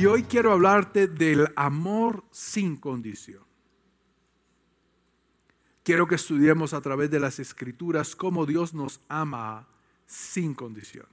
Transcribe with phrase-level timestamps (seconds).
[0.00, 3.44] Y hoy quiero hablarte del amor sin condición.
[5.82, 9.68] Quiero que estudiemos a través de las escrituras cómo Dios nos ama
[10.06, 11.04] sin condición.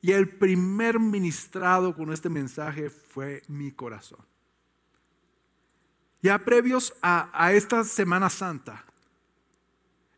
[0.00, 4.26] Y el primer ministrado con este mensaje fue mi corazón.
[6.22, 8.84] Ya previos a, esta Semana Santa,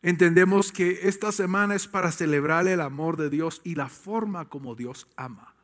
[0.00, 4.74] entendemos que esta semana es para celebrar el amor de Dios y la forma como
[4.74, 5.59] Dios ama.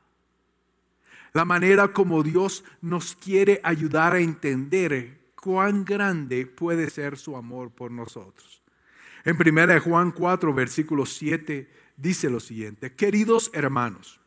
[1.36, 7.70] La manera como Dios nos quiere ayudar a entender cuán grande puede ser su amor
[7.72, 8.62] por nosotros.
[9.22, 14.18] En 1 Juan 4, versículo 7 dice lo siguiente, queridos hermanos,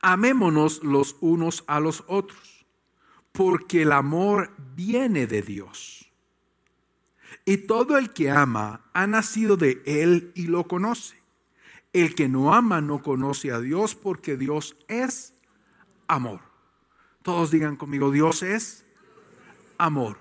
[0.00, 2.66] amémonos los unos a los otros,
[3.30, 6.10] porque el amor viene de Dios.
[7.44, 11.16] Y todo el que ama ha nacido de Él y lo conoce.
[11.92, 15.33] El que no ama no conoce a Dios porque Dios es
[16.08, 16.40] amor.
[17.22, 18.84] Todos digan conmigo, Dios es
[19.78, 20.18] amor.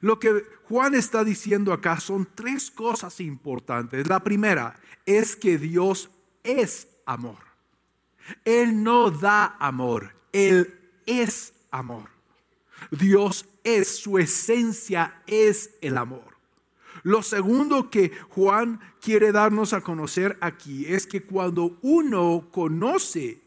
[0.00, 4.08] Lo que Juan está diciendo acá son tres cosas importantes.
[4.08, 6.10] La primera es que Dios
[6.44, 7.38] es amor.
[8.44, 12.08] Él no da amor, Él es amor.
[12.90, 16.36] Dios es, su esencia es el amor.
[17.02, 23.40] Lo segundo que Juan quiere darnos a conocer aquí es que cuando uno conoce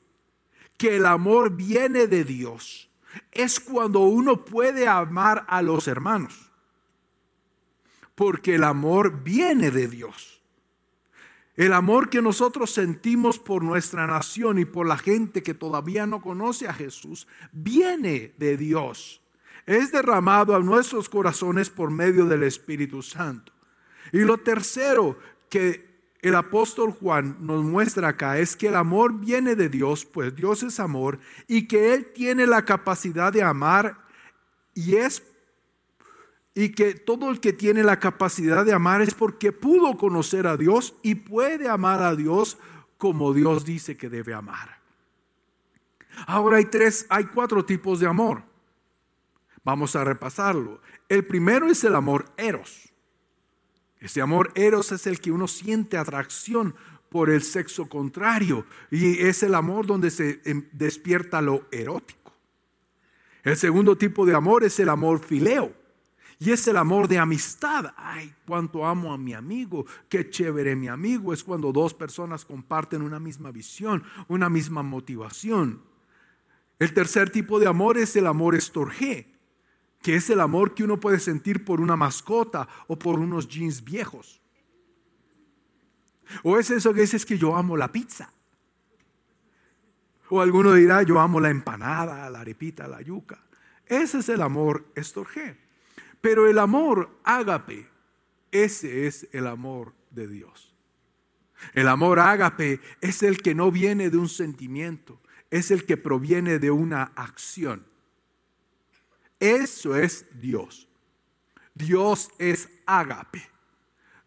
[0.77, 2.89] que el amor viene de Dios,
[3.31, 6.51] es cuando uno puede amar a los hermanos.
[8.15, 10.41] Porque el amor viene de Dios.
[11.55, 16.21] El amor que nosotros sentimos por nuestra nación y por la gente que todavía no
[16.21, 19.21] conoce a Jesús viene de Dios.
[19.67, 23.53] Es derramado a nuestros corazones por medio del Espíritu Santo.
[24.11, 25.17] Y lo tercero
[25.49, 25.92] que
[26.23, 30.63] el apóstol Juan nos muestra acá es que el amor viene de Dios, pues Dios
[30.63, 33.97] es amor, y que Él tiene la capacidad de amar
[34.73, 35.21] y es
[36.55, 40.55] y que todo el que tiene la capacidad de amar es porque pudo conocer a
[40.55, 42.57] Dios y puede amar a Dios
[42.97, 44.79] como Dios dice que debe amar.
[46.25, 48.43] Ahora hay tres, hay cuatro tipos de amor.
[49.63, 50.79] Vamos a repasarlo.
[51.09, 52.92] El primero es el amor eros.
[54.03, 56.75] Ese amor eros es el que uno siente atracción
[57.07, 62.33] por el sexo contrario y es el amor donde se em, despierta lo erótico.
[63.43, 65.73] El segundo tipo de amor es el amor fileo
[66.37, 67.93] y es el amor de amistad.
[67.95, 71.31] Ay, cuánto amo a mi amigo, qué chévere mi amigo.
[71.31, 75.81] Es cuando dos personas comparten una misma visión, una misma motivación.
[76.77, 79.32] El tercer tipo de amor es el amor estorgé
[80.03, 83.83] que es el amor que uno puede sentir por una mascota o por unos jeans
[83.83, 84.41] viejos.
[86.43, 88.31] O es eso que dices que yo amo la pizza.
[90.29, 93.39] O alguno dirá, yo amo la empanada, la arepita, la yuca.
[93.85, 95.57] Ese es el amor estorgé.
[96.19, 97.87] Pero el amor ágape,
[98.51, 100.75] ese es el amor de Dios.
[101.73, 106.59] El amor ágape es el que no viene de un sentimiento, es el que proviene
[106.59, 107.92] de una acción.
[109.43, 110.87] Eso es Dios.
[111.73, 113.45] Dios es ágape.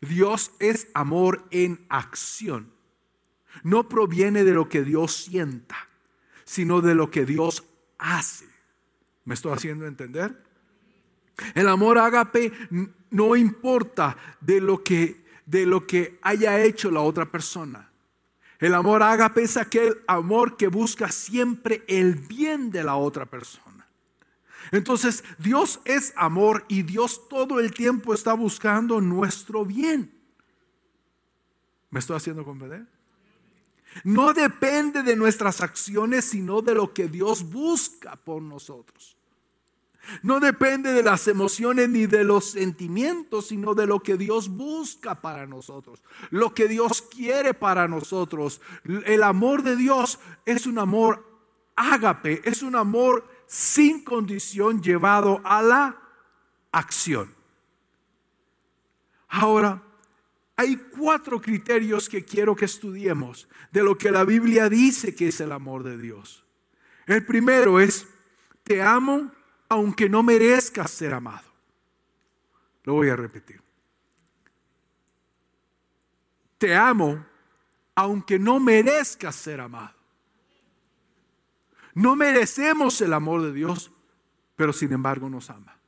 [0.03, 2.71] Dios es amor en acción.
[3.62, 5.88] No proviene de lo que Dios sienta,
[6.44, 7.65] sino de lo que Dios
[7.97, 8.44] hace.
[9.25, 10.44] ¿Me estoy haciendo entender?
[11.54, 12.53] El amor ágape
[13.09, 17.91] no importa de lo que de lo que haya hecho la otra persona.
[18.59, 23.76] El amor ágape es aquel amor que busca siempre el bien de la otra persona.
[24.72, 30.12] Entonces, Dios es amor y Dios todo el tiempo está buscando nuestro bien.
[31.91, 32.87] ¿Me estoy haciendo comprender?
[34.04, 39.16] No depende de nuestras acciones, sino de lo que Dios busca por nosotros.
[40.22, 45.21] No depende de las emociones ni de los sentimientos, sino de lo que Dios busca
[45.21, 48.60] para nosotros, lo que Dios quiere para nosotros.
[48.84, 51.24] El amor de Dios es un amor
[51.74, 55.97] ágape, es un amor sin condición llevado a la
[56.72, 57.34] acción.
[59.28, 59.83] Ahora,
[60.57, 65.41] hay cuatro criterios que quiero que estudiemos de lo que la Biblia dice que es
[65.41, 66.45] el amor de Dios.
[67.07, 68.07] El primero es,
[68.63, 69.31] te amo
[69.69, 71.47] aunque no merezcas ser amado.
[72.84, 73.60] Lo voy a repetir.
[76.59, 77.27] Te amo
[77.95, 79.96] aunque no merezcas ser amado.
[81.97, 83.91] No merecemos el amor de Dios,
[84.54, 85.78] pero sin embargo nos ama.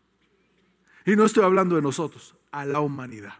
[1.05, 3.35] Y no estoy hablando de nosotros, a la humanidad.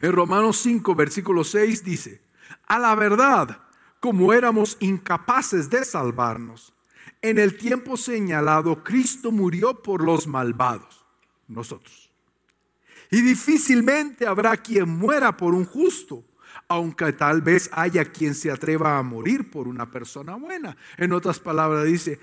[0.00, 2.20] En Romanos 5, versículo 6 dice,
[2.66, 3.56] a la verdad,
[4.00, 6.74] como éramos incapaces de salvarnos,
[7.20, 11.04] en el tiempo señalado Cristo murió por los malvados,
[11.46, 12.10] nosotros.
[13.12, 16.24] Y difícilmente habrá quien muera por un justo,
[16.72, 20.74] aunque tal vez haya quien se atreva a morir por una persona buena.
[20.96, 22.18] En otras palabras dice,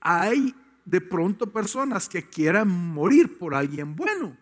[0.00, 0.54] hay
[0.86, 4.34] de pronto personas que quieran morir por alguien bueno.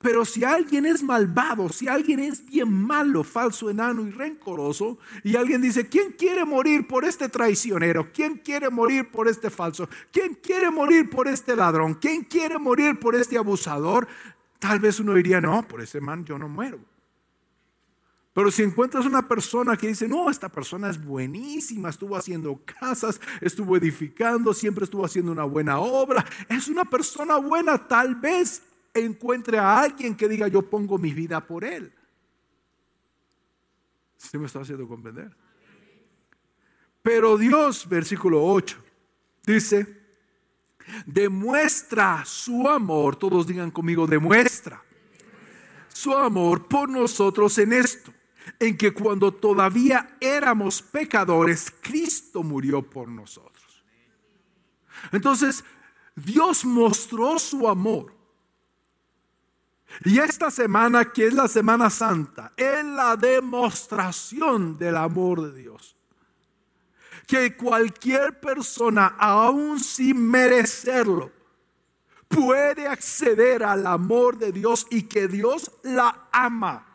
[0.00, 5.36] Pero si alguien es malvado, si alguien es bien malo, falso, enano y rencoroso, y
[5.36, 8.10] alguien dice, ¿quién quiere morir por este traicionero?
[8.12, 9.88] ¿Quién quiere morir por este falso?
[10.10, 11.94] ¿Quién quiere morir por este ladrón?
[11.94, 14.08] ¿Quién quiere morir por este abusador?
[14.58, 16.89] Tal vez uno diría, no, por ese man yo no muero.
[18.32, 23.20] Pero si encuentras una persona que dice, no, esta persona es buenísima, estuvo haciendo casas,
[23.40, 28.62] estuvo edificando, siempre estuvo haciendo una buena obra, es una persona buena, tal vez
[28.94, 31.92] encuentre a alguien que diga yo pongo mi vida por él.
[34.16, 35.34] ¿Sí me está haciendo comprender?
[37.02, 38.76] Pero Dios, versículo 8,
[39.44, 40.02] dice,
[41.06, 44.82] demuestra su amor, todos digan conmigo, demuestra
[45.88, 48.12] su amor por nosotros en esto,
[48.60, 53.82] en que cuando todavía éramos pecadores, Cristo murió por nosotros.
[55.10, 55.64] Entonces,
[56.14, 58.20] Dios mostró su amor
[60.04, 65.96] y esta semana, que es la Semana Santa, es la demostración del amor de Dios.
[67.26, 71.32] Que cualquier persona, aún sin merecerlo,
[72.28, 76.86] puede acceder al amor de Dios y que Dios la ama,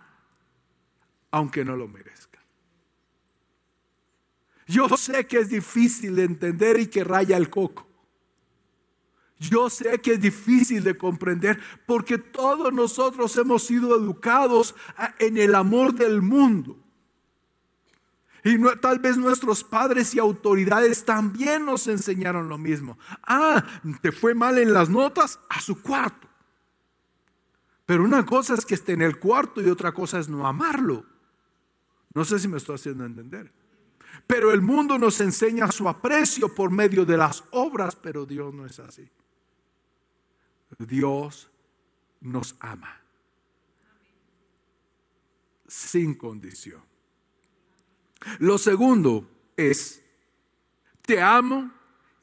[1.35, 2.39] aunque no lo merezca.
[4.67, 7.85] Yo sé que es difícil de entender y que raya el coco.
[9.37, 14.75] Yo sé que es difícil de comprender porque todos nosotros hemos sido educados
[15.19, 16.77] en el amor del mundo.
[18.45, 22.97] Y tal vez nuestros padres y autoridades también nos enseñaron lo mismo.
[23.23, 23.61] Ah,
[24.01, 26.29] te fue mal en las notas, a su cuarto.
[27.85, 31.14] Pero una cosa es que esté en el cuarto y otra cosa es no amarlo.
[32.15, 33.51] No sé si me estoy haciendo entender.
[34.25, 38.65] Pero el mundo nos enseña su aprecio por medio de las obras, pero Dios no
[38.65, 39.07] es así.
[40.79, 41.49] Dios
[42.21, 43.01] nos ama.
[45.67, 46.81] Sin condición.
[48.39, 50.03] Lo segundo es,
[51.05, 51.71] te amo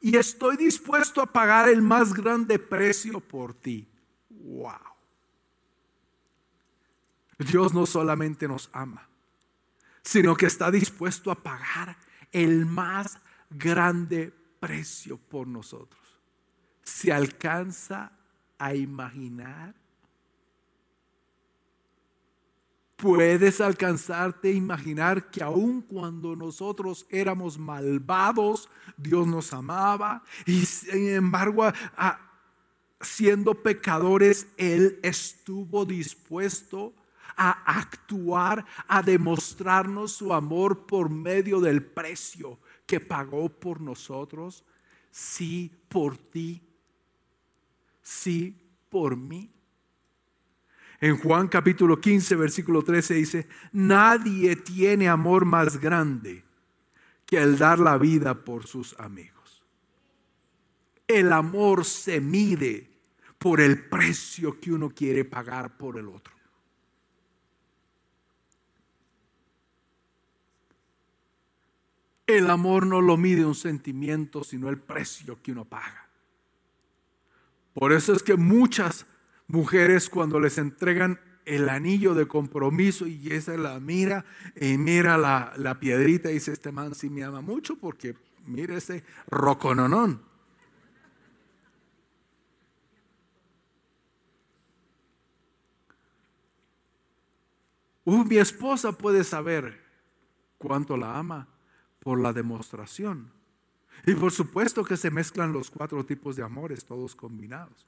[0.01, 3.87] y estoy dispuesto a pagar el más grande precio por ti.
[4.31, 4.81] Wow.
[7.39, 9.09] Dios no solamente nos ama,
[10.03, 11.97] sino que está dispuesto a pagar
[12.33, 13.19] el más
[13.51, 16.01] grande precio por nosotros.
[16.83, 18.13] Se alcanza
[18.59, 19.75] a imaginar?
[22.97, 31.09] Puedes alcanzarte a imaginar que aun cuando nosotros éramos malvados, Dios nos amaba y sin
[31.09, 31.65] embargo,
[33.01, 36.95] siendo pecadores, Él estuvo dispuesto
[37.37, 44.65] a actuar, a demostrarnos su amor por medio del precio que pagó por nosotros.
[45.11, 46.63] Sí, por ti
[48.03, 48.57] sí
[48.91, 49.51] por mí.
[51.01, 56.45] En Juan capítulo 15, versículo 13 dice, nadie tiene amor más grande
[57.27, 59.65] que el dar la vida por sus amigos.
[61.09, 62.89] El amor se mide
[63.39, 66.33] por el precio que uno quiere pagar por el otro.
[72.27, 76.09] El amor no lo mide un sentimiento, sino el precio que uno paga.
[77.75, 79.07] Por eso es que muchas
[79.49, 84.25] mujeres cuando les entregan el anillo de compromiso y esa la mira
[84.61, 88.15] y mira la, piedrita y dice, este man sí me ama mucho porque
[88.47, 90.23] mira ese rocononón.
[98.05, 99.81] Uh, mi esposa puede saber
[100.59, 101.49] cuánto la ama
[102.03, 103.31] por la demostración
[104.05, 107.87] y por supuesto que se mezclan los cuatro tipos de amores, todos combinados.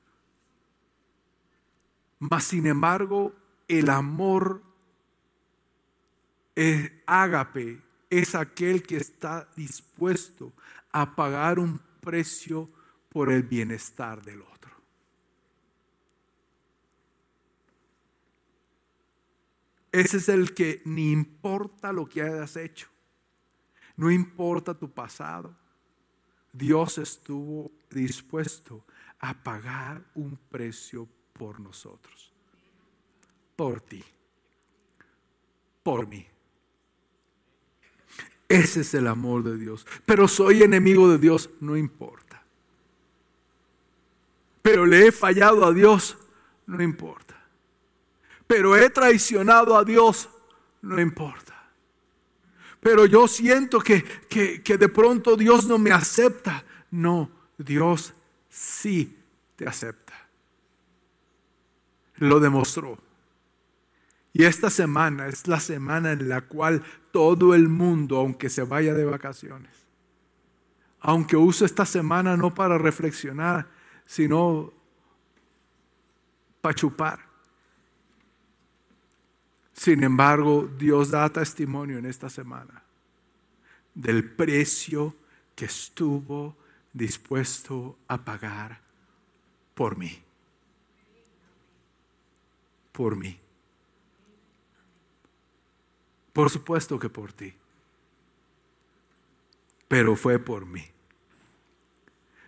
[2.21, 3.35] Mas sin embargo,
[3.67, 4.63] el amor
[7.07, 10.53] ágape es aquel que está dispuesto
[10.93, 12.71] a pagar un precio
[13.09, 14.55] por el bienestar del otro.
[19.91, 22.89] Ese es el que ni importa lo que hayas hecho,
[23.97, 25.55] no importa tu pasado,
[26.53, 28.85] Dios estuvo dispuesto
[29.21, 32.33] a pagar un precio por nosotros,
[33.57, 34.05] por ti,
[35.83, 36.27] por mí.
[38.49, 39.87] Ese es el amor de Dios.
[40.05, 42.43] Pero soy enemigo de Dios, no importa.
[44.63, 46.17] Pero le he fallado a Dios,
[46.67, 47.35] no importa.
[48.47, 50.29] Pero he traicionado a Dios,
[50.83, 51.54] no importa.
[52.85, 56.67] Pero yo siento que, que, de pronto Dios no me acepta.
[56.91, 58.13] No, Dios
[58.51, 59.17] sí
[59.57, 60.13] te acepta.
[62.17, 62.99] Lo demostró.
[64.35, 68.93] Y esta semana es la semana en la cual todo el mundo, aunque se vaya
[68.93, 69.73] de vacaciones,
[71.01, 73.67] aunque use esta semana no para reflexionar,
[74.05, 74.75] sino
[76.61, 77.34] para chupar.
[79.75, 82.83] Sin embargo, Dios da testimonio en esta semana
[83.95, 85.15] del precio
[85.55, 86.57] que estuvo
[86.93, 88.81] dispuesto a pagar
[89.75, 90.23] por mí.
[92.93, 93.39] Por mí.
[96.33, 97.53] Por supuesto que por ti.
[99.89, 100.85] Pero fue por mí.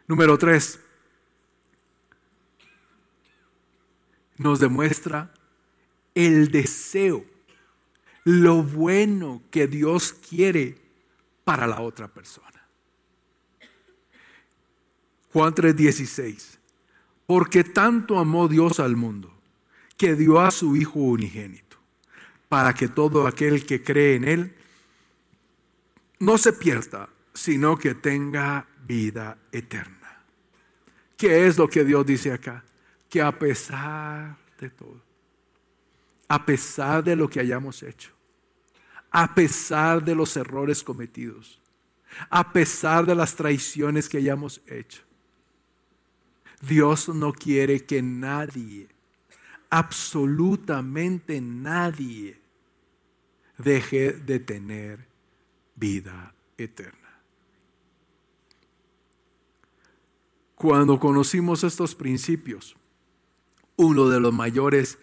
[0.07, 0.81] Número tres.
[4.39, 5.33] Nos demuestra
[6.17, 7.25] el deseo,
[8.25, 10.79] lo bueno que Dios quiere
[11.45, 12.67] para la otra persona.
[15.33, 16.59] Juan 3:16.
[17.27, 19.33] Porque tanto amó Dios al mundo
[19.97, 21.77] que dio a su Hijo unigénito
[22.49, 24.57] para que todo aquel que cree en Él
[26.21, 30.23] no se pierda, sino que tenga vida eterna.
[31.17, 32.65] ¿Qué es lo que Dios dice acá?
[33.11, 35.06] Que a pesar de todo,
[36.29, 38.11] a pesar de lo que hayamos hecho,
[39.11, 41.61] a pesar de los errores cometidos,
[42.31, 45.03] a pesar de las traiciones que hayamos hecho,
[46.61, 48.89] Dios no quiere que nadie
[49.71, 52.41] absolutamente nadie
[53.59, 55.07] deje de tener
[55.75, 57.21] vida eterna.
[60.55, 62.77] Cuando conocimos estos principios,
[63.77, 64.99] uno de los mayores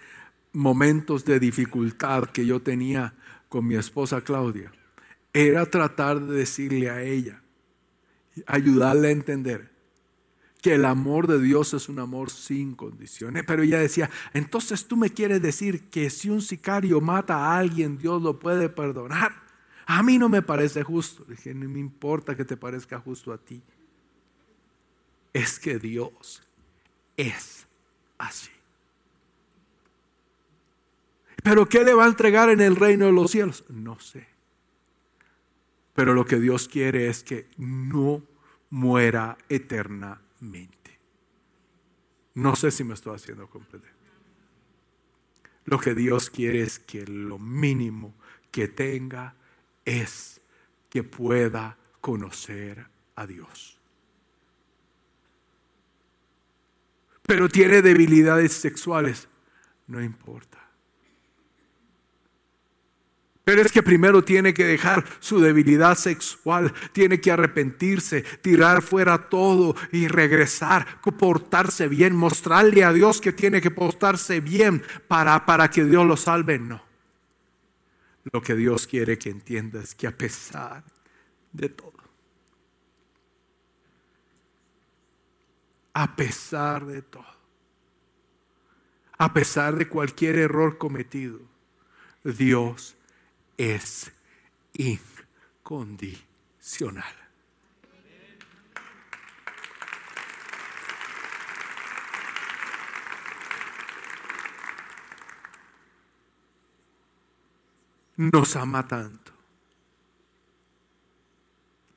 [0.54, 3.14] momentos de dificultad que yo tenía
[3.50, 4.72] con mi esposa Claudia
[5.34, 7.42] era tratar de decirle a ella,
[8.46, 9.72] ayudarle a entender
[10.62, 13.44] que el amor de Dios es un amor sin condiciones.
[13.46, 17.98] Pero ella decía, entonces tú me quieres decir que si un sicario mata a alguien,
[17.98, 19.34] Dios lo puede perdonar.
[19.86, 21.26] A mí no me parece justo.
[21.26, 23.62] dije, no me importa que te parezca justo a ti.
[25.34, 26.42] Es que Dios
[27.18, 27.68] es
[28.18, 28.52] así.
[31.44, 33.66] Pero ¿qué le va a entregar en el reino de los cielos?
[33.70, 34.28] No sé.
[35.94, 38.24] Pero lo que Dios quiere es que no
[38.70, 41.00] muera eterna mente.
[42.36, 43.92] No sé si me estoy haciendo comprender.
[45.66, 48.16] Lo que Dios quiere es que lo mínimo
[48.52, 49.36] que tenga
[49.86, 50.42] es
[50.90, 53.80] que pueda conocer a Dios.
[57.22, 59.30] Pero tiene debilidades sexuales,
[59.88, 60.63] no importa.
[63.44, 69.30] Pero es que primero tiene que dejar su debilidad sexual, tiene que arrepentirse, tirar fuera
[69.30, 75.70] todo y regresar, portarse bien, mostrarle a Dios que tiene que portarse bien para, para
[75.70, 76.58] que Dios lo salve.
[76.58, 76.82] No.
[78.32, 80.86] Lo que Dios quiere que entienda es que a pesar
[81.52, 81.92] de todo,
[85.94, 87.26] a pesar de todo,
[89.18, 91.42] a pesar de cualquier error cometido,
[92.24, 92.96] Dios
[93.58, 94.12] es
[94.74, 97.16] incondicional.
[108.16, 109.32] Nos ama tanto,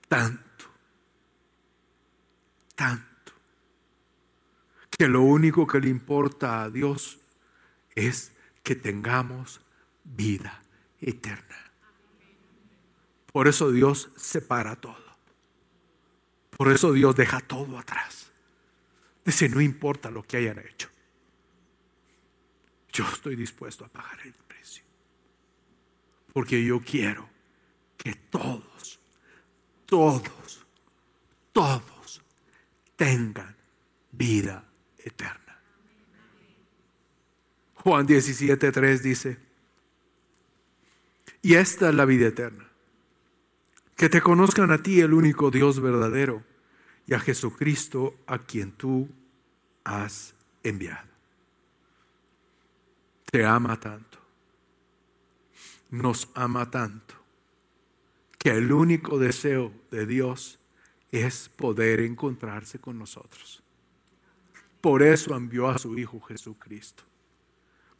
[0.08, 0.64] tanto,
[2.74, 3.32] tanto,
[4.90, 7.18] que lo único que le importa a Dios
[7.94, 8.32] es
[8.62, 9.60] que tengamos
[10.04, 10.62] vida
[11.06, 11.56] eterna.
[13.32, 15.06] Por eso Dios separa todo.
[16.50, 18.32] Por eso Dios deja todo atrás.
[19.24, 20.88] Dice, no importa lo que hayan hecho.
[22.92, 24.82] Yo estoy dispuesto a pagar el precio.
[26.32, 27.28] Porque yo quiero
[27.96, 28.98] que todos,
[29.84, 30.66] todos,
[31.52, 32.22] todos
[32.96, 33.54] tengan
[34.12, 34.64] vida
[34.98, 35.60] eterna.
[37.74, 39.45] Juan 17, 3 dice,
[41.46, 42.68] y esta es la vida eterna.
[43.94, 46.42] Que te conozcan a ti, el único Dios verdadero,
[47.06, 49.08] y a Jesucristo a quien tú
[49.84, 50.34] has
[50.64, 51.06] enviado.
[53.30, 54.18] Te ama tanto.
[55.90, 57.14] Nos ama tanto
[58.36, 60.58] que el único deseo de Dios
[61.12, 63.62] es poder encontrarse con nosotros.
[64.80, 67.04] Por eso envió a su Hijo Jesucristo.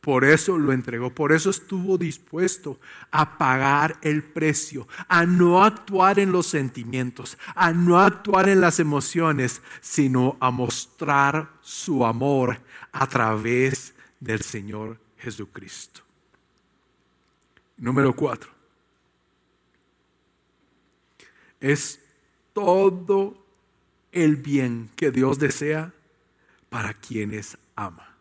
[0.00, 2.78] Por eso lo entregó, por eso estuvo dispuesto
[3.10, 8.78] a pagar el precio, a no actuar en los sentimientos, a no actuar en las
[8.78, 12.60] emociones, sino a mostrar su amor
[12.92, 16.02] a través del Señor Jesucristo.
[17.78, 18.50] Número cuatro.
[21.60, 22.00] Es
[22.52, 23.44] todo
[24.12, 25.92] el bien que Dios desea
[26.70, 28.15] para quienes ama.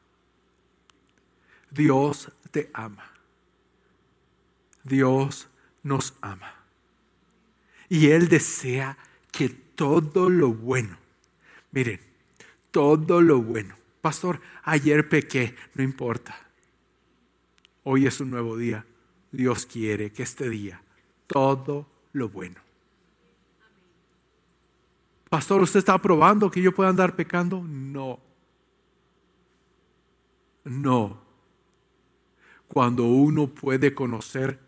[1.76, 3.12] Dios te ama.
[4.84, 5.50] Dios
[5.84, 6.54] nos ama.
[7.90, 8.98] Y Él desea
[9.32, 10.98] que todo lo bueno,
[11.72, 12.00] miren,
[12.72, 13.76] todo lo bueno.
[14.00, 16.36] Pastor, ayer pequé, no importa.
[17.84, 18.86] Hoy es un nuevo día.
[19.32, 20.82] Dios quiere que este día
[21.28, 22.62] todo lo bueno.
[25.30, 27.62] Pastor, ¿usted está probando que yo pueda andar pecando?
[27.62, 28.20] No.
[30.64, 31.25] No.
[32.68, 34.60] Cuando uno puede conocer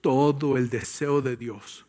[0.00, 1.86] todo el deseo de Dios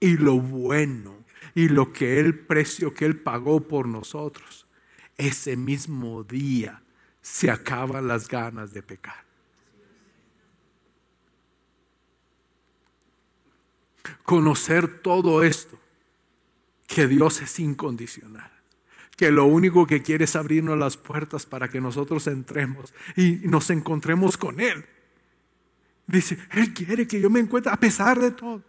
[0.00, 4.66] y lo bueno y lo que el precio que Él pagó por nosotros,
[5.16, 6.82] ese mismo día
[7.20, 9.24] se acaban las ganas de pecar.
[14.24, 15.78] Conocer todo esto,
[16.86, 18.53] que Dios es incondicional
[19.16, 23.70] que lo único que quiere es abrirnos las puertas para que nosotros entremos y nos
[23.70, 24.84] encontremos con Él.
[26.06, 28.62] Dice, Él quiere que yo me encuentre a pesar de todo.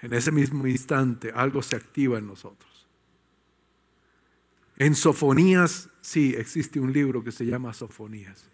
[0.00, 2.86] En ese mismo instante algo se activa en nosotros.
[4.76, 8.44] En Sofonías, sí, existe un libro que se llama Sofonías.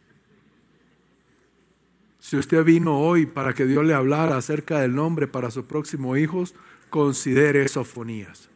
[2.18, 6.16] Si usted vino hoy para que Dios le hablara acerca del nombre para su próximo
[6.16, 6.44] hijo,
[6.94, 8.48] considere sofonías.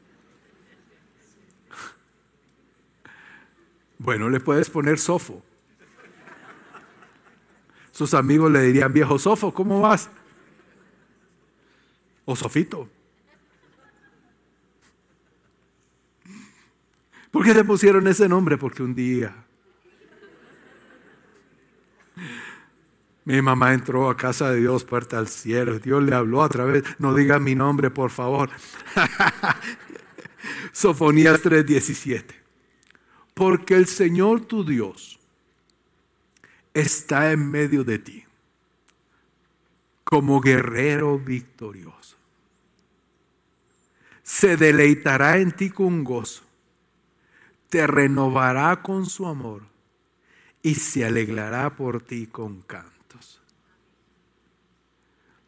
[4.01, 5.43] Bueno, le puedes poner sofo.
[7.91, 10.09] Sus amigos le dirían, viejo sofo, ¿cómo vas?
[12.27, 12.89] O sofito.
[17.33, 18.57] ¿Por qué le pusieron ese nombre?
[18.57, 19.48] Porque un día
[23.29, 25.79] Mi mamá entró a casa de Dios, puerta al cielo.
[25.79, 28.49] Dios le habló a través, no diga mi nombre, por favor.
[30.73, 32.25] Sofonías 3:17.
[33.35, 35.21] Porque el Señor tu Dios
[36.73, 38.25] está en medio de ti,
[40.05, 42.17] como guerrero victorioso.
[44.23, 46.45] Se deleitará en ti con gozo,
[47.69, 49.65] te renovará con su amor
[50.63, 52.98] y se alegrará por ti con canto.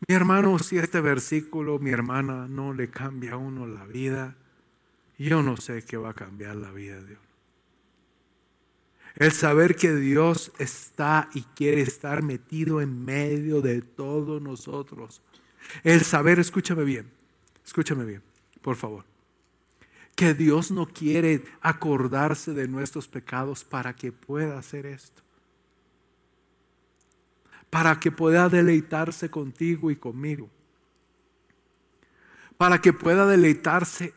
[0.08, 4.34] Mi hermano, si este versículo, mi hermana, no le cambia a uno la vida,
[5.18, 7.30] yo no sé qué va a cambiar la vida de uno.
[9.16, 15.20] El saber que Dios está y quiere estar metido en medio de todos nosotros.
[15.82, 17.10] El saber, escúchame bien,
[17.64, 18.22] escúchame bien,
[18.62, 19.04] por favor.
[20.14, 25.22] Que Dios no quiere acordarse de nuestros pecados para que pueda hacer esto
[27.70, 30.50] para que pueda deleitarse contigo y conmigo.
[32.58, 34.12] Para que pueda deleitarse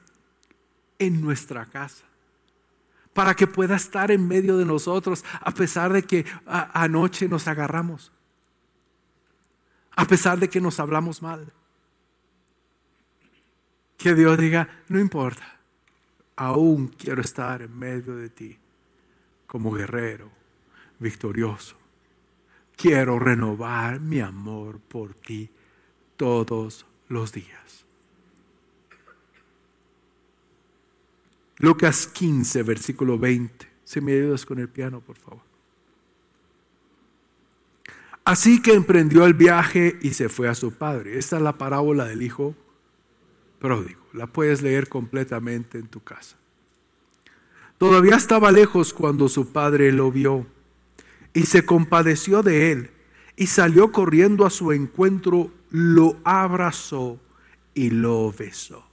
[0.97, 2.03] en nuestra casa.
[3.13, 8.11] Para que pueda estar en medio de nosotros a pesar de que anoche nos agarramos.
[9.95, 11.53] A pesar de que nos hablamos mal.
[13.97, 15.59] Que Dios diga, no importa,
[16.35, 18.57] aún quiero estar en medio de ti
[19.45, 20.31] como guerrero
[20.99, 21.82] victorioso
[22.83, 25.49] quiero renovar mi amor por ti
[26.17, 27.85] todos los días.
[31.59, 33.71] Lucas 15, versículo 20.
[33.85, 35.39] Si me ayudas con el piano, por favor.
[38.25, 41.17] Así que emprendió el viaje y se fue a su padre.
[41.17, 42.53] Esta es la parábola del hijo
[43.59, 44.05] pródigo.
[44.11, 46.35] La puedes leer completamente en tu casa.
[47.77, 50.45] Todavía estaba lejos cuando su padre lo vio
[51.33, 52.89] y se compadeció de él
[53.35, 57.19] y salió corriendo a su encuentro, lo abrazó
[57.73, 58.85] y lo besó.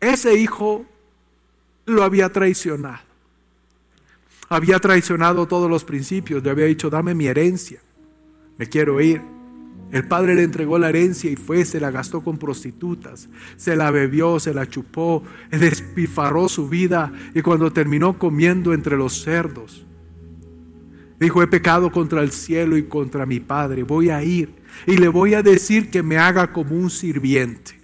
[0.00, 0.86] Ese hijo
[1.86, 3.02] lo había traicionado.
[4.48, 7.80] Había traicionado todos los principios, le había dicho, dame mi herencia,
[8.58, 9.22] me quiero ir.
[9.90, 13.90] El padre le entregó la herencia y fue, se la gastó con prostitutas, se la
[13.90, 19.84] bebió, se la chupó, despifarró su vida y cuando terminó comiendo entre los cerdos,
[21.18, 23.82] Dijo, he pecado contra el cielo y contra mi Padre.
[23.82, 24.54] Voy a ir
[24.86, 27.80] y le voy a decir que me haga como un sirviente.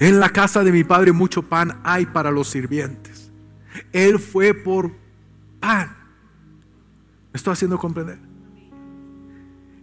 [0.00, 3.30] En la casa de mi Padre mucho pan hay para los sirvientes.
[3.92, 4.92] Él fue por
[5.60, 5.96] pan.
[7.32, 8.18] ¿Me estoy haciendo comprender?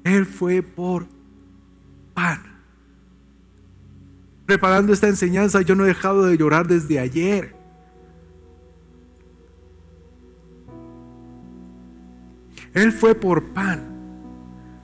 [0.04, 1.08] Él fue por
[2.14, 2.44] pan.
[4.46, 7.56] Preparando esta enseñanza, yo no he dejado de llorar desde ayer.
[12.76, 13.96] Él fue por pan.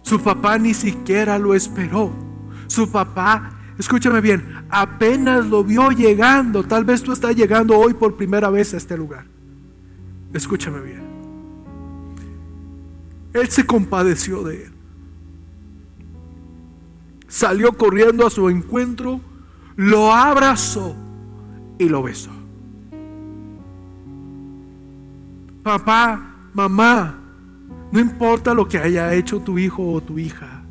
[0.01, 2.11] Su papá ni siquiera lo esperó.
[2.67, 6.63] Su papá, escúchame bien, apenas lo vio llegando.
[6.63, 9.25] Tal vez tú estás llegando hoy por primera vez a este lugar.
[10.33, 11.01] Escúchame bien.
[13.33, 14.71] Él se compadeció de él.
[17.27, 19.21] Salió corriendo a su encuentro,
[19.75, 20.95] lo abrazó
[21.77, 22.31] y lo besó.
[25.63, 27.20] Papá, mamá,
[27.91, 30.63] no importa lo que haya hecho tu hijo o tu hija.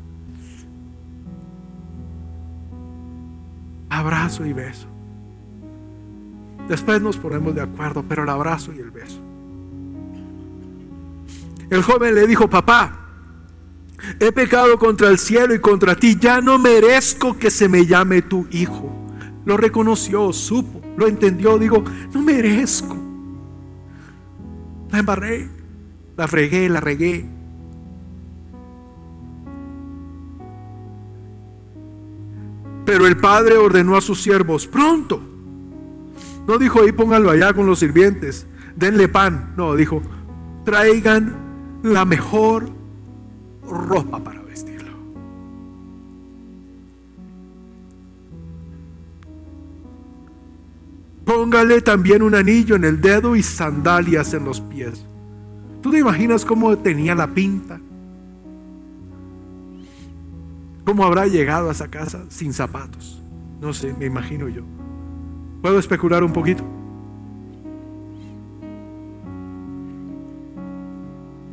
[3.89, 4.87] Abrazo y beso.
[6.67, 9.19] Después nos ponemos de acuerdo, pero el abrazo y el beso.
[11.69, 13.01] El joven le dijo, papá,
[14.19, 18.21] he pecado contra el cielo y contra ti, ya no merezco que se me llame
[18.21, 18.91] tu hijo.
[19.45, 22.97] Lo reconoció, supo, lo entendió, digo, no merezco.
[24.91, 25.60] La embarré.
[26.17, 27.25] La fregué, la regué.
[32.85, 35.21] Pero el padre ordenó a sus siervos, pronto.
[36.47, 39.53] No dijo, ahí pónganlo allá con los sirvientes, denle pan.
[39.55, 40.01] No, dijo,
[40.65, 42.69] traigan la mejor
[43.63, 44.91] ropa para vestirlo.
[51.23, 55.05] Póngale también un anillo en el dedo y sandalias en los pies.
[55.81, 57.79] ¿Tú te imaginas cómo tenía la pinta?
[60.85, 63.21] ¿Cómo habrá llegado a esa casa sin zapatos?
[63.59, 64.63] No sé, me imagino yo.
[65.61, 66.63] ¿Puedo especular un poquito?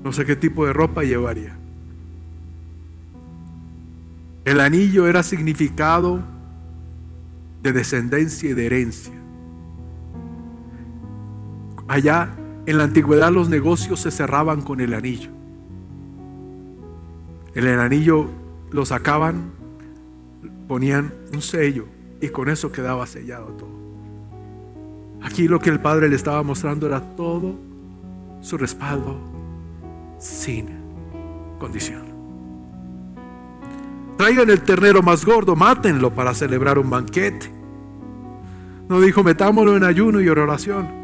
[0.02, 1.56] No sé qué tipo de ropa llevaría.
[4.44, 6.22] El anillo era significado
[7.62, 9.12] de descendencia y de herencia.
[11.86, 12.30] Allá
[12.68, 15.30] en la antigüedad los negocios se cerraban con el anillo.
[17.54, 18.26] En el anillo
[18.70, 19.52] lo sacaban,
[20.68, 21.86] ponían un sello
[22.20, 23.70] y con eso quedaba sellado todo.
[25.22, 27.54] Aquí lo que el Padre le estaba mostrando era todo
[28.42, 29.18] su respaldo
[30.18, 30.66] sin
[31.58, 32.02] condición.
[34.18, 37.50] Traigan el ternero más gordo, mátenlo para celebrar un banquete.
[38.90, 40.97] No dijo, metámoslo en ayuno y oración.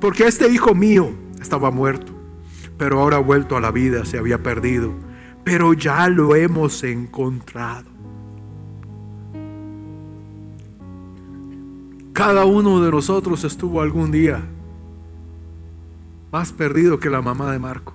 [0.00, 2.12] Porque este hijo mío estaba muerto,
[2.76, 4.92] pero ahora ha vuelto a la vida, se había perdido,
[5.44, 7.96] pero ya lo hemos encontrado.
[12.12, 14.42] Cada uno de nosotros estuvo algún día
[16.32, 17.94] más perdido que la mamá de Marco.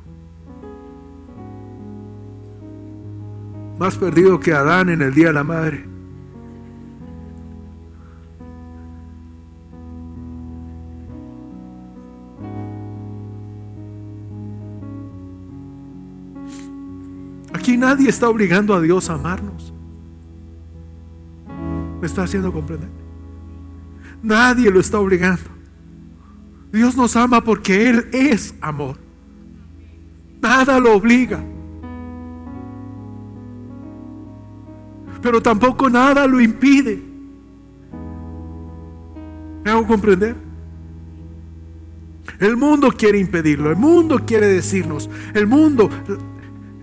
[3.77, 5.90] Más perdido que Adán en el día de la madre.
[17.91, 19.73] Nadie está obligando a Dios a amarnos.
[21.99, 22.89] ¿Me está haciendo comprender?
[24.23, 25.49] Nadie lo está obligando.
[26.71, 28.97] Dios nos ama porque Él es amor.
[30.41, 31.43] Nada lo obliga.
[35.21, 37.03] Pero tampoco nada lo impide.
[39.63, 40.35] ¿Me hago comprender?
[42.39, 43.69] El mundo quiere impedirlo.
[43.69, 45.09] El mundo quiere decirnos.
[45.33, 45.89] El mundo,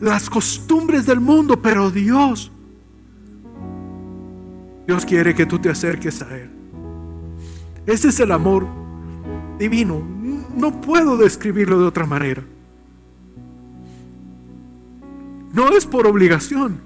[0.01, 2.51] las costumbres del mundo, pero Dios,
[4.87, 6.51] Dios quiere que tú te acerques a Él.
[7.87, 8.67] Ese es el amor
[9.59, 10.03] divino.
[10.57, 12.43] No puedo describirlo de otra manera.
[15.53, 16.81] No es por obligación,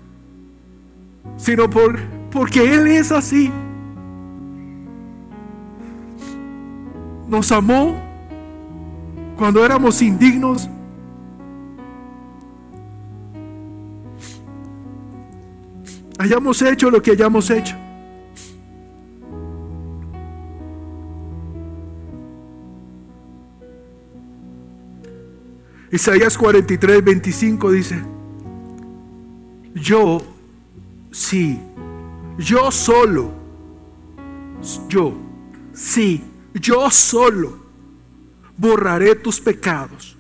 [1.36, 1.98] sino por,
[2.30, 3.50] porque Él es así.
[7.28, 8.00] Nos amó
[9.36, 10.68] cuando éramos indignos
[16.22, 17.76] hayamos hecho lo que hayamos hecho.
[25.90, 28.02] Isaías 43, 25 dice,
[29.74, 30.22] yo
[31.10, 31.60] sí,
[32.38, 33.32] yo solo,
[34.88, 35.12] yo,
[35.74, 36.22] sí,
[36.54, 37.58] yo solo
[38.56, 40.16] borraré tus pecados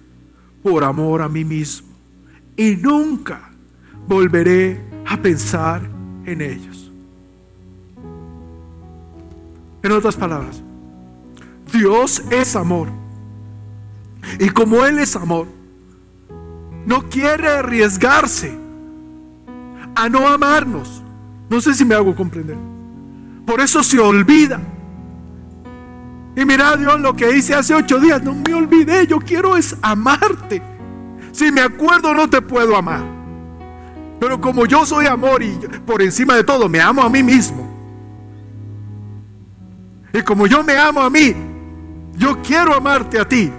[0.64, 1.88] por amor a mí mismo
[2.56, 3.50] y nunca
[4.06, 5.91] volveré a pensar
[6.26, 6.90] en ellos.
[9.82, 10.62] En otras palabras,
[11.72, 12.88] Dios es amor.
[14.38, 15.48] Y como Él es amor,
[16.86, 18.56] no quiere arriesgarse
[19.94, 21.02] a no amarnos.
[21.50, 22.56] No sé si me hago comprender.
[23.46, 24.60] Por eso se olvida.
[26.34, 28.22] Y mira Dios lo que hice hace ocho días.
[28.22, 29.06] No me olvidé.
[29.06, 30.62] Yo quiero es amarte.
[31.32, 33.11] Si me acuerdo no te puedo amar.
[34.22, 35.50] Pero como yo soy amor y
[35.84, 37.68] por encima de todo me amo a mí mismo.
[40.14, 41.34] Y como yo me amo a mí,
[42.16, 43.50] yo quiero amarte a ti.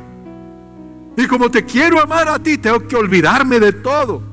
[1.18, 4.24] Y como te quiero amar a ti, tengo que olvidarme de todo.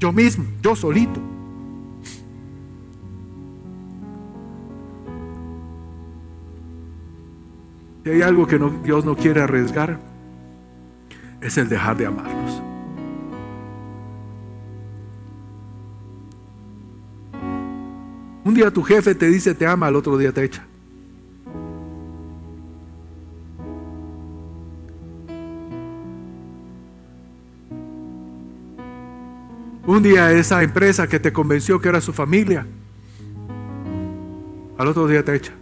[0.00, 1.20] Yo mismo, yo solito.
[8.04, 10.00] Si hay algo que Dios no quiere arriesgar,
[11.42, 12.67] es el dejar de amarnos.
[18.48, 20.64] Un día tu jefe te dice te ama, al otro día te echa.
[29.86, 32.66] Un día esa empresa que te convenció que era su familia,
[34.78, 35.52] al otro día te echa.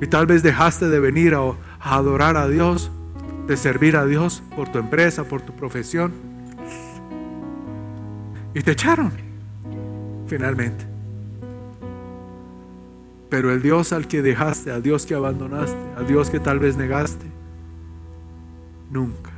[0.00, 2.90] Y tal vez dejaste de venir a, adorar a Dios,
[3.46, 6.14] de servir a Dios por tu empresa, por tu profesión.
[8.54, 9.25] Y te echaron,
[10.26, 10.84] finalmente.
[13.28, 16.76] Pero el Dios al que dejaste, al Dios que abandonaste, al Dios que tal vez
[16.76, 17.26] negaste,
[18.90, 19.32] nunca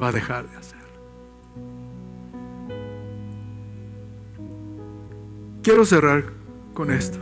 [0.00, 0.86] va a dejar de hacerlo.
[5.62, 6.24] Quiero cerrar
[6.74, 7.18] con esto.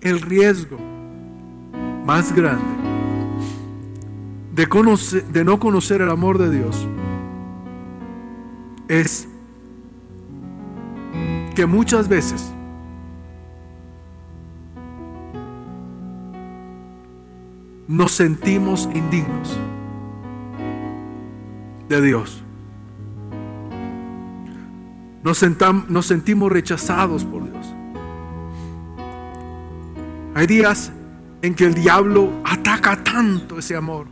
[0.00, 0.97] El riesgo
[2.08, 2.64] más grande
[4.54, 4.66] de,
[5.30, 6.88] de no conocer el amor de Dios
[8.88, 9.28] es
[11.54, 12.50] que muchas veces
[17.86, 19.58] nos sentimos indignos
[21.90, 22.42] de Dios.
[25.22, 25.44] Nos,
[25.90, 27.74] nos, sentimos rechazados por Dios.
[30.34, 30.92] Hay días
[31.42, 34.06] en que el diablo ataca tanto ese amor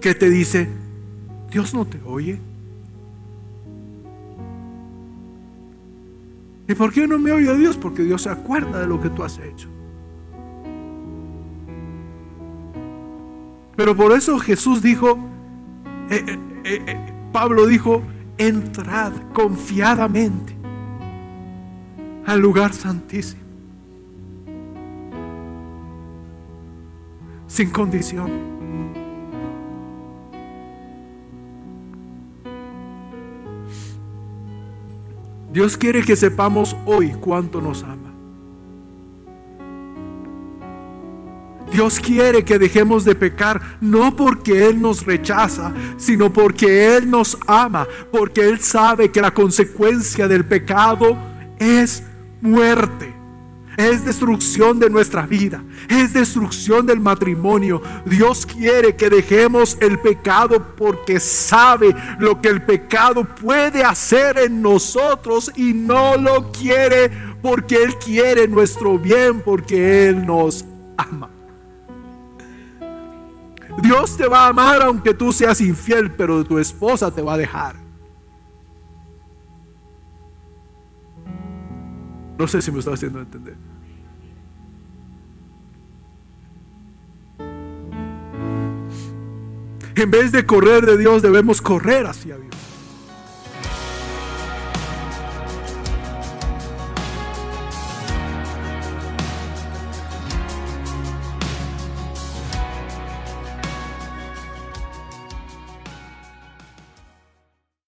[0.00, 0.68] que te dice,
[1.50, 2.40] Dios no te oye.
[6.66, 7.76] ¿Y por qué no me oye Dios?
[7.76, 9.68] Porque Dios se acuerda de lo que tú has hecho.
[13.76, 15.18] Pero por eso Jesús dijo,
[16.10, 16.24] eh,
[16.64, 18.02] eh, eh, Pablo dijo,
[18.36, 20.54] entrad confiadamente
[22.26, 23.49] al lugar santísimo.
[27.50, 28.30] Sin condición.
[35.52, 38.14] Dios quiere que sepamos hoy cuánto nos ama.
[41.72, 47.36] Dios quiere que dejemos de pecar, no porque Él nos rechaza, sino porque Él nos
[47.48, 51.16] ama, porque Él sabe que la consecuencia del pecado
[51.58, 52.04] es
[52.40, 53.12] muerte,
[53.80, 57.80] es destrucción de nuestra vida, es destrucción del matrimonio.
[58.04, 64.60] Dios quiere que dejemos el pecado porque sabe lo que el pecado puede hacer en
[64.60, 70.64] nosotros y no lo quiere porque Él quiere nuestro bien, porque Él nos
[70.96, 71.30] ama.
[73.82, 77.38] Dios te va a amar aunque tú seas infiel, pero tu esposa te va a
[77.38, 77.76] dejar.
[82.38, 83.69] No sé si me está haciendo entender.
[90.00, 92.49] En vez de correr de Dios, debemos correr hacia Dios.